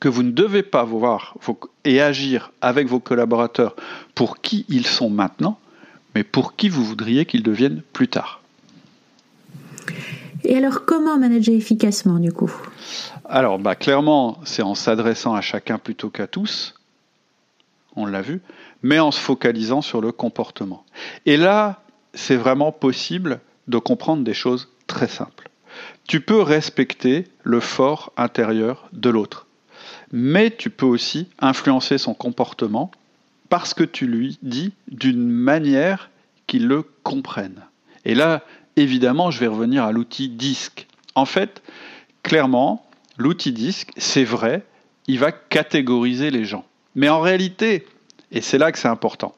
[0.00, 1.36] que vous ne devez pas voir
[1.84, 3.76] et agir avec vos collaborateurs
[4.14, 5.58] pour qui ils sont maintenant,
[6.14, 8.43] mais pour qui vous voudriez qu'ils deviennent plus tard.
[10.44, 12.52] Et alors, comment manager efficacement du coup?
[13.24, 16.74] Alors, bah, clairement, c'est en s'adressant à chacun plutôt qu'à tous,
[17.96, 18.42] on l'a vu,
[18.82, 20.84] mais en se focalisant sur le comportement.
[21.24, 25.48] Et là, c'est vraiment possible de comprendre des choses très simples.
[26.06, 29.46] Tu peux respecter le fort intérieur de l'autre,
[30.12, 32.90] mais tu peux aussi influencer son comportement
[33.48, 36.10] parce que tu lui dis d'une manière
[36.46, 37.62] qu'il le comprenne.
[38.04, 38.42] Et là,
[38.76, 40.86] évidemment, je vais revenir à l'outil disque.
[41.14, 41.62] En fait,
[42.22, 44.64] clairement, l'outil disque, c'est vrai,
[45.06, 46.64] il va catégoriser les gens.
[46.94, 47.86] Mais en réalité,
[48.30, 49.34] et c'est là que c'est important,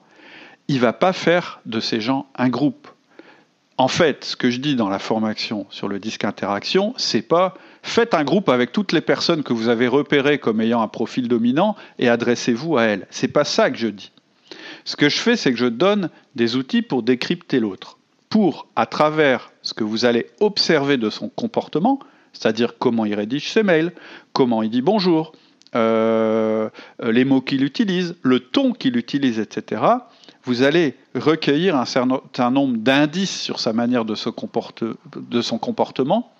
[0.68, 2.88] il va pas faire de ces gens un groupe.
[3.78, 7.54] En fait, ce que je dis dans la formation sur le disque interaction, c'est pas
[7.82, 11.28] faites un groupe avec toutes les personnes que vous avez repérées comme ayant un profil
[11.28, 13.06] dominant et adressez-vous à elles.
[13.10, 14.12] C'est pas ça que je dis.
[14.84, 18.86] Ce que je fais, c'est que je donne des outils pour décrypter l'autre pour, à
[18.86, 22.00] travers ce que vous allez observer de son comportement,
[22.32, 23.92] c'est-à-dire comment il rédige ses mails,
[24.32, 25.32] comment il dit bonjour,
[25.74, 26.68] euh,
[27.02, 29.82] les mots qu'il utilise, le ton qu'il utilise, etc.,
[30.44, 34.86] vous allez recueillir un certain nombre d'indices sur sa manière de, se comporter,
[35.16, 36.32] de son comportement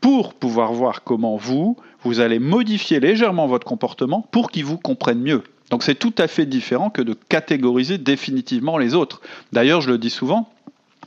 [0.00, 5.20] pour pouvoir voir comment vous, vous allez modifier légèrement votre comportement pour qu'il vous comprenne
[5.20, 5.42] mieux.
[5.68, 9.20] Donc c'est tout à fait différent que de catégoriser définitivement les autres.
[9.52, 10.48] D'ailleurs, je le dis souvent,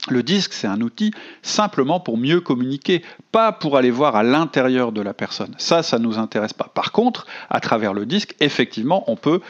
[0.09, 4.91] le disque, c'est un outil simplement pour mieux communiquer, pas pour aller voir à l'intérieur
[4.91, 5.53] de la personne.
[5.57, 6.69] Ça, ça ne nous intéresse pas.
[6.73, 9.41] Par contre, à travers le disque, effectivement, on peut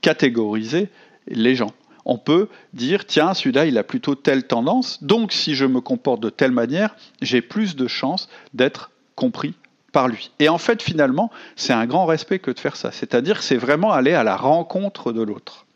[0.00, 0.88] catégoriser
[1.28, 1.72] les gens.
[2.04, 6.20] On peut dire, tiens, celui-là, il a plutôt telle tendance, donc si je me comporte
[6.20, 9.54] de telle manière, j'ai plus de chances d'être compris
[9.92, 10.32] par lui.
[10.40, 12.90] Et en fait, finalement, c'est un grand respect que de faire ça.
[12.90, 15.66] C'est-à-dire c'est vraiment aller à la rencontre de l'autre.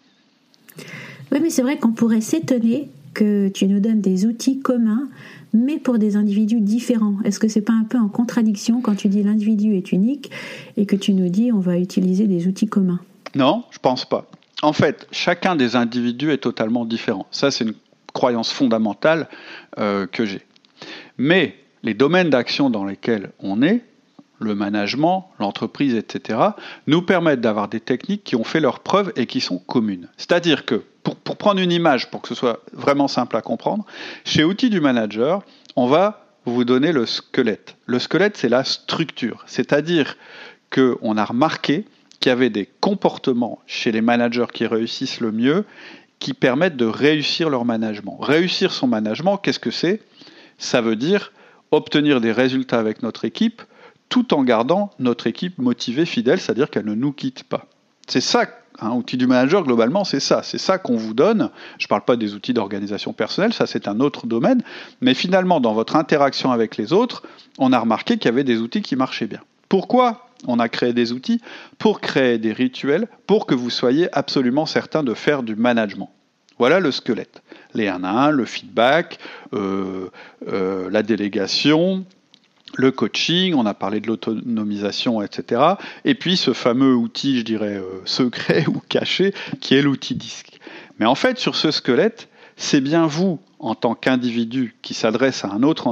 [1.31, 5.09] Oui, mais c'est vrai qu'on pourrait s'étonner que tu nous donnes des outils communs,
[5.55, 7.15] mais pour des individus différents.
[7.25, 10.31] Est-ce que c'est pas un peu en contradiction quand tu dis l'individu est unique
[10.77, 13.01] et que tu nous dis on va utiliser des outils communs?
[13.35, 14.27] Non, je pense pas.
[14.61, 17.27] En fait, chacun des individus est totalement différent.
[17.31, 17.75] Ça, c'est une
[18.13, 19.29] croyance fondamentale
[19.79, 20.43] euh, que j'ai.
[21.17, 23.83] Mais les domaines d'action dans lesquels on est,
[24.38, 26.38] le management, l'entreprise, etc.,
[26.87, 30.09] nous permettent d'avoir des techniques qui ont fait leurs preuves et qui sont communes.
[30.16, 33.87] C'est-à-dire que pour, prendre une image, pour que ce soit vraiment simple à comprendre,
[34.25, 35.42] chez Outils du Manager,
[35.77, 37.77] on va vous donner le squelette.
[37.87, 39.44] Le squelette, c'est la structure.
[39.46, 40.16] C'est-à-dire
[40.70, 41.85] qu'on a remarqué
[42.20, 45.64] qu'il y avait des comportements chez les managers qui réussissent le mieux
[46.18, 48.18] qui permettent de réussir leur management.
[48.20, 50.01] Réussir son management, qu'est-ce que c'est?
[50.59, 51.33] Ça veut dire
[51.70, 53.62] obtenir des résultats avec notre équipe
[54.09, 57.66] tout en gardant notre équipe motivée, fidèle, c'est-à-dire qu'elle ne nous quitte pas.
[58.07, 58.47] C'est ça
[58.81, 60.42] un outil du manager, globalement, c'est ça.
[60.42, 61.51] C'est ça qu'on vous donne.
[61.79, 64.62] Je ne parle pas des outils d'organisation personnelle, ça c'est un autre domaine.
[65.01, 67.23] Mais finalement, dans votre interaction avec les autres,
[67.59, 69.40] on a remarqué qu'il y avait des outils qui marchaient bien.
[69.69, 71.40] Pourquoi on a créé des outils?
[71.79, 76.11] Pour créer des rituels, pour que vous soyez absolument certain de faire du management.
[76.59, 77.42] Voilà le squelette.
[77.75, 79.19] Les 1 à 1, le feedback,
[79.53, 80.09] euh,
[80.49, 82.05] euh, la délégation,
[82.77, 85.62] le coaching, on a parlé de l'autonomisation, etc.
[86.05, 90.59] Et puis ce fameux outil, je dirais, euh, secret ou caché, qui est l'outil disque.
[90.99, 95.49] Mais en fait, sur ce squelette, c'est bien vous, en tant qu'individu qui s'adresse à
[95.49, 95.89] un autre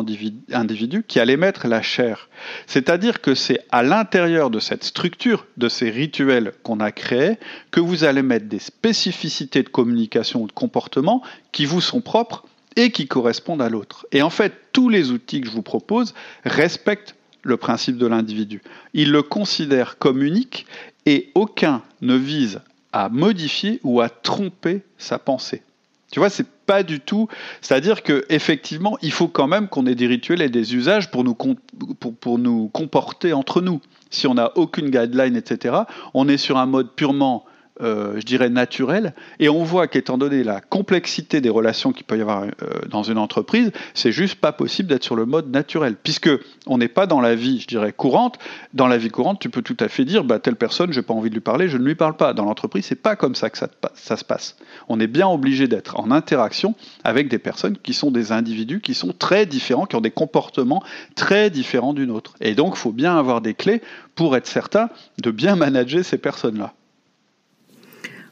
[0.52, 2.28] individu, qui allez mettre la chair.
[2.66, 7.38] C'est-à-dire que c'est à l'intérieur de cette structure, de ces rituels qu'on a créés,
[7.70, 12.44] que vous allez mettre des spécificités de communication ou de comportement qui vous sont propres
[12.76, 14.06] et qui correspondent à l'autre.
[14.12, 18.62] Et en fait, tous les outils que je vous propose respectent le principe de l'individu.
[18.94, 20.66] Ils le considèrent comme unique
[21.06, 22.60] et aucun ne vise
[22.92, 25.62] à modifier ou à tromper sa pensée.
[26.10, 27.28] Tu vois, c'est pas du tout.
[27.60, 31.24] C'est-à-dire que effectivement, il faut quand même qu'on ait des rituels et des usages pour
[31.24, 33.80] nous, pour, pour nous comporter entre nous.
[34.10, 35.74] Si on n'a aucune guideline, etc.,
[36.14, 37.44] on est sur un mode purement
[37.80, 39.14] euh, je dirais, naturel.
[39.40, 42.50] Et on voit qu'étant donné la complexité des relations qu'il peut y avoir euh,
[42.88, 46.30] dans une entreprise, c'est juste pas possible d'être sur le mode naturel, puisque
[46.66, 48.38] on n'est pas dans la vie, je dirais, courante.
[48.74, 51.14] Dans la vie courante, tu peux tout à fait dire, bah, telle personne, j'ai pas
[51.14, 52.32] envie de lui parler, je ne lui parle pas.
[52.32, 54.56] Dans l'entreprise, c'est pas comme ça que ça, ça se passe.
[54.88, 58.94] On est bien obligé d'être en interaction avec des personnes qui sont des individus qui
[58.94, 60.82] sont très différents, qui ont des comportements
[61.16, 62.34] très différents d'une autre.
[62.40, 63.82] Et donc, il faut bien avoir des clés
[64.14, 64.88] pour être certain
[65.20, 66.74] de bien manager ces personnes-là.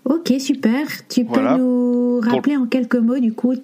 [0.05, 0.87] Ok, super.
[1.09, 3.55] Tu peux nous rappeler en quelques mots, du coup,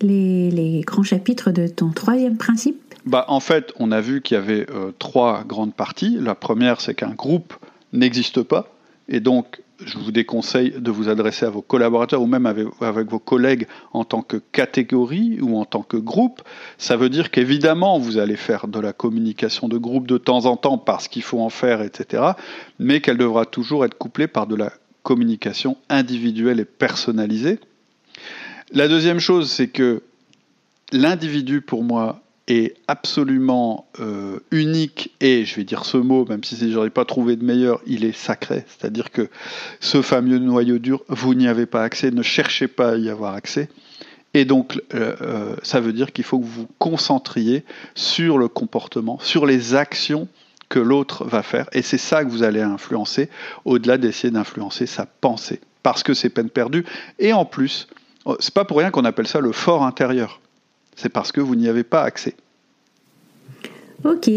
[0.00, 2.80] les, grands chapitres de ton troisième principe?
[3.04, 6.18] Bah, En fait, on a vu qu'il y avait euh, trois grandes parties.
[6.20, 7.54] La première, c'est qu'un groupe
[7.92, 8.68] n'existe pas.
[9.08, 13.08] Et donc, je vous déconseille de vous adresser à vos collaborateurs ou même avec, avec,
[13.08, 16.42] vos collègues en tant que catégorie ou en tant que groupe.
[16.78, 20.56] Ça veut dire qu'évidemment, vous allez faire de la communication de groupe de temps en
[20.56, 22.22] temps parce qu'il faut en faire, etc.
[22.78, 24.72] Mais qu'elle devra toujours être couplée par de la
[25.06, 27.60] communication individuelle et personnalisée.
[28.72, 30.02] La deuxième chose, c'est que
[30.90, 36.56] l'individu, pour moi, est absolument euh, unique et, je vais dire ce mot, même si
[36.56, 38.64] je n'aurais pas trouvé de meilleur, il est sacré.
[38.66, 39.28] C'est-à-dire que
[39.78, 43.34] ce fameux noyau dur, vous n'y avez pas accès, ne cherchez pas à y avoir
[43.34, 43.68] accès.
[44.34, 47.64] Et donc, euh, euh, ça veut dire qu'il faut que vous vous concentriez
[47.94, 50.26] sur le comportement, sur les actions
[50.68, 51.68] que l'autre va faire.
[51.72, 53.28] Et c'est ça que vous allez influencer,
[53.64, 55.60] au-delà d'essayer d'influencer sa pensée.
[55.82, 56.84] Parce que c'est peine perdue.
[57.18, 57.86] Et en plus,
[58.24, 60.40] oh, c'est pas pour rien qu'on appelle ça le fort intérieur.
[60.96, 62.34] C'est parce que vous n'y avez pas accès.
[64.04, 64.28] Ok.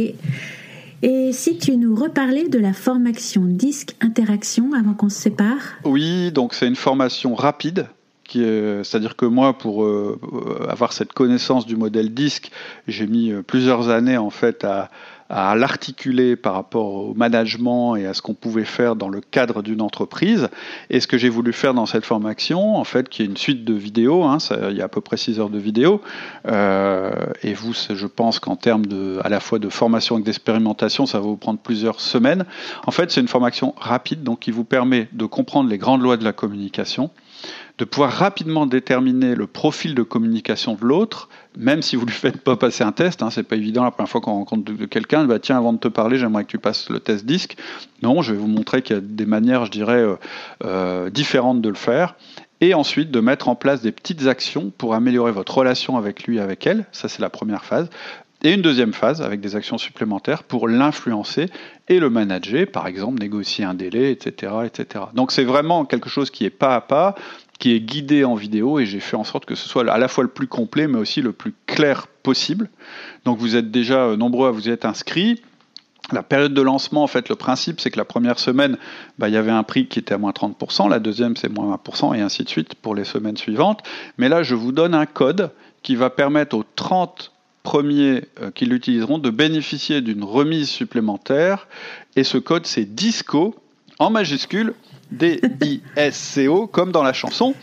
[1.02, 5.78] Et si tu nous reparlais de la formation disque interaction avant qu'on se sépare?
[5.86, 7.88] Oui, donc c'est une formation rapide
[8.32, 10.20] c'est-à-dire que moi, pour euh,
[10.70, 12.52] avoir cette connaissance du modèle disque,
[12.88, 14.90] j'ai mis euh, plusieurs années en fait à,
[15.30, 19.62] à l'articuler par rapport au management et à ce qu'on pouvait faire dans le cadre
[19.62, 20.50] d'une entreprise.
[20.90, 23.64] Et ce que j'ai voulu faire dans cette formation, en fait, qui est une suite
[23.64, 24.40] de vidéos, hein,
[24.70, 26.02] il y a à peu près 6 heures de vidéos,
[26.48, 27.12] euh,
[27.44, 31.20] et vous, je pense qu'en termes de, à la fois de formation et d'expérimentation, ça
[31.20, 32.46] va vous prendre plusieurs semaines.
[32.88, 36.18] En fait, c'est une formation rapide, donc qui vous permet de comprendre les grandes lois
[36.18, 37.12] de la communication,
[37.80, 42.16] de pouvoir rapidement déterminer le profil de communication de l'autre, même si vous ne lui
[42.16, 43.24] faites pas passer un test.
[43.24, 45.88] Hein, c'est pas évident la première fois qu'on rencontre quelqu'un, bah, tiens, avant de te
[45.88, 47.56] parler, j'aimerais que tu passes le test disque.
[48.04, 50.16] Non, je vais vous montrer qu'il y a des manières, je dirais, euh,
[50.66, 52.16] euh, différentes de le faire.
[52.60, 56.42] Et ensuite, de mettre en place des petites actions pour améliorer votre relation avec lui,
[56.42, 56.86] avec elle.
[56.92, 57.90] Ça, c'est la première phase.
[58.42, 61.48] Et une deuxième phase avec des actions supplémentaires pour l'influencer
[61.90, 64.54] et le manager, par exemple négocier un délai, etc.
[64.66, 65.06] etc.
[65.14, 67.16] Donc c'est vraiment quelque chose qui est pas à pas,
[67.60, 70.08] qui est guidé en vidéo et j'ai fait en sorte que ce soit à la
[70.08, 72.70] fois le plus complet mais aussi le plus clair possible.
[73.26, 75.42] Donc vous êtes déjà euh, nombreux à vous y être inscrits.
[76.12, 78.78] La période de lancement, en fait, le principe, c'est que la première semaine,
[79.20, 81.80] bah, il y avait un prix qui était à moins 30%, la deuxième, c'est moins
[81.86, 83.84] 20%, et ainsi de suite pour les semaines suivantes.
[84.18, 85.52] Mais là, je vous donne un code
[85.84, 91.68] qui va permettre aux 30 premiers euh, qui l'utiliseront de bénéficier d'une remise supplémentaire.
[92.16, 93.54] Et ce code, c'est DISCO,
[94.00, 94.74] en majuscule,
[95.12, 97.56] D-I-S-C-O, comme dans la chanson.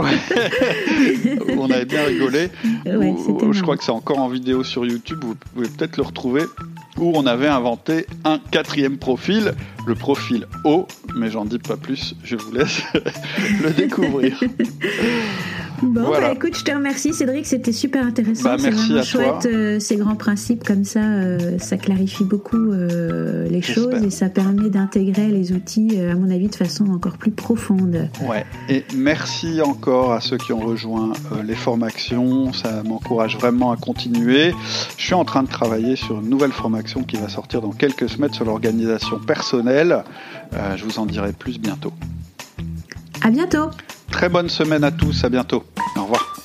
[1.57, 2.51] on avait bien rigolé.
[2.85, 6.43] je crois que c'est encore en vidéo sur YouTube, vous pouvez peut-être le retrouver,
[6.99, 9.55] où on avait inventé un quatrième profil,
[9.87, 12.83] le profil O, mais j'en dis pas plus, je vous laisse
[13.63, 14.41] le découvrir.
[15.83, 18.45] Bon, bah, écoute, je te remercie Cédric, c'était super intéressant.
[18.45, 23.49] Bah, c'est vraiment chouette, euh, ces grands principes comme ça, euh, ça clarifie beaucoup euh,
[23.49, 27.31] les choses et ça permet d'intégrer les outils, à mon avis, de façon encore plus
[27.31, 28.09] profonde.
[28.23, 31.13] Ouais, et merci encore à ceux qui ont rejoint
[31.45, 34.55] les formations, ça m'encourage vraiment à continuer.
[34.97, 38.09] Je suis en train de travailler sur une nouvelle formation qui va sortir dans quelques
[38.09, 40.05] semaines sur l'organisation personnelle.
[40.77, 41.93] je vous en dirai plus bientôt.
[43.23, 43.71] À bientôt
[44.17, 45.63] Très bonne semaine à tous, à bientôt.
[45.95, 46.36] Au revoir.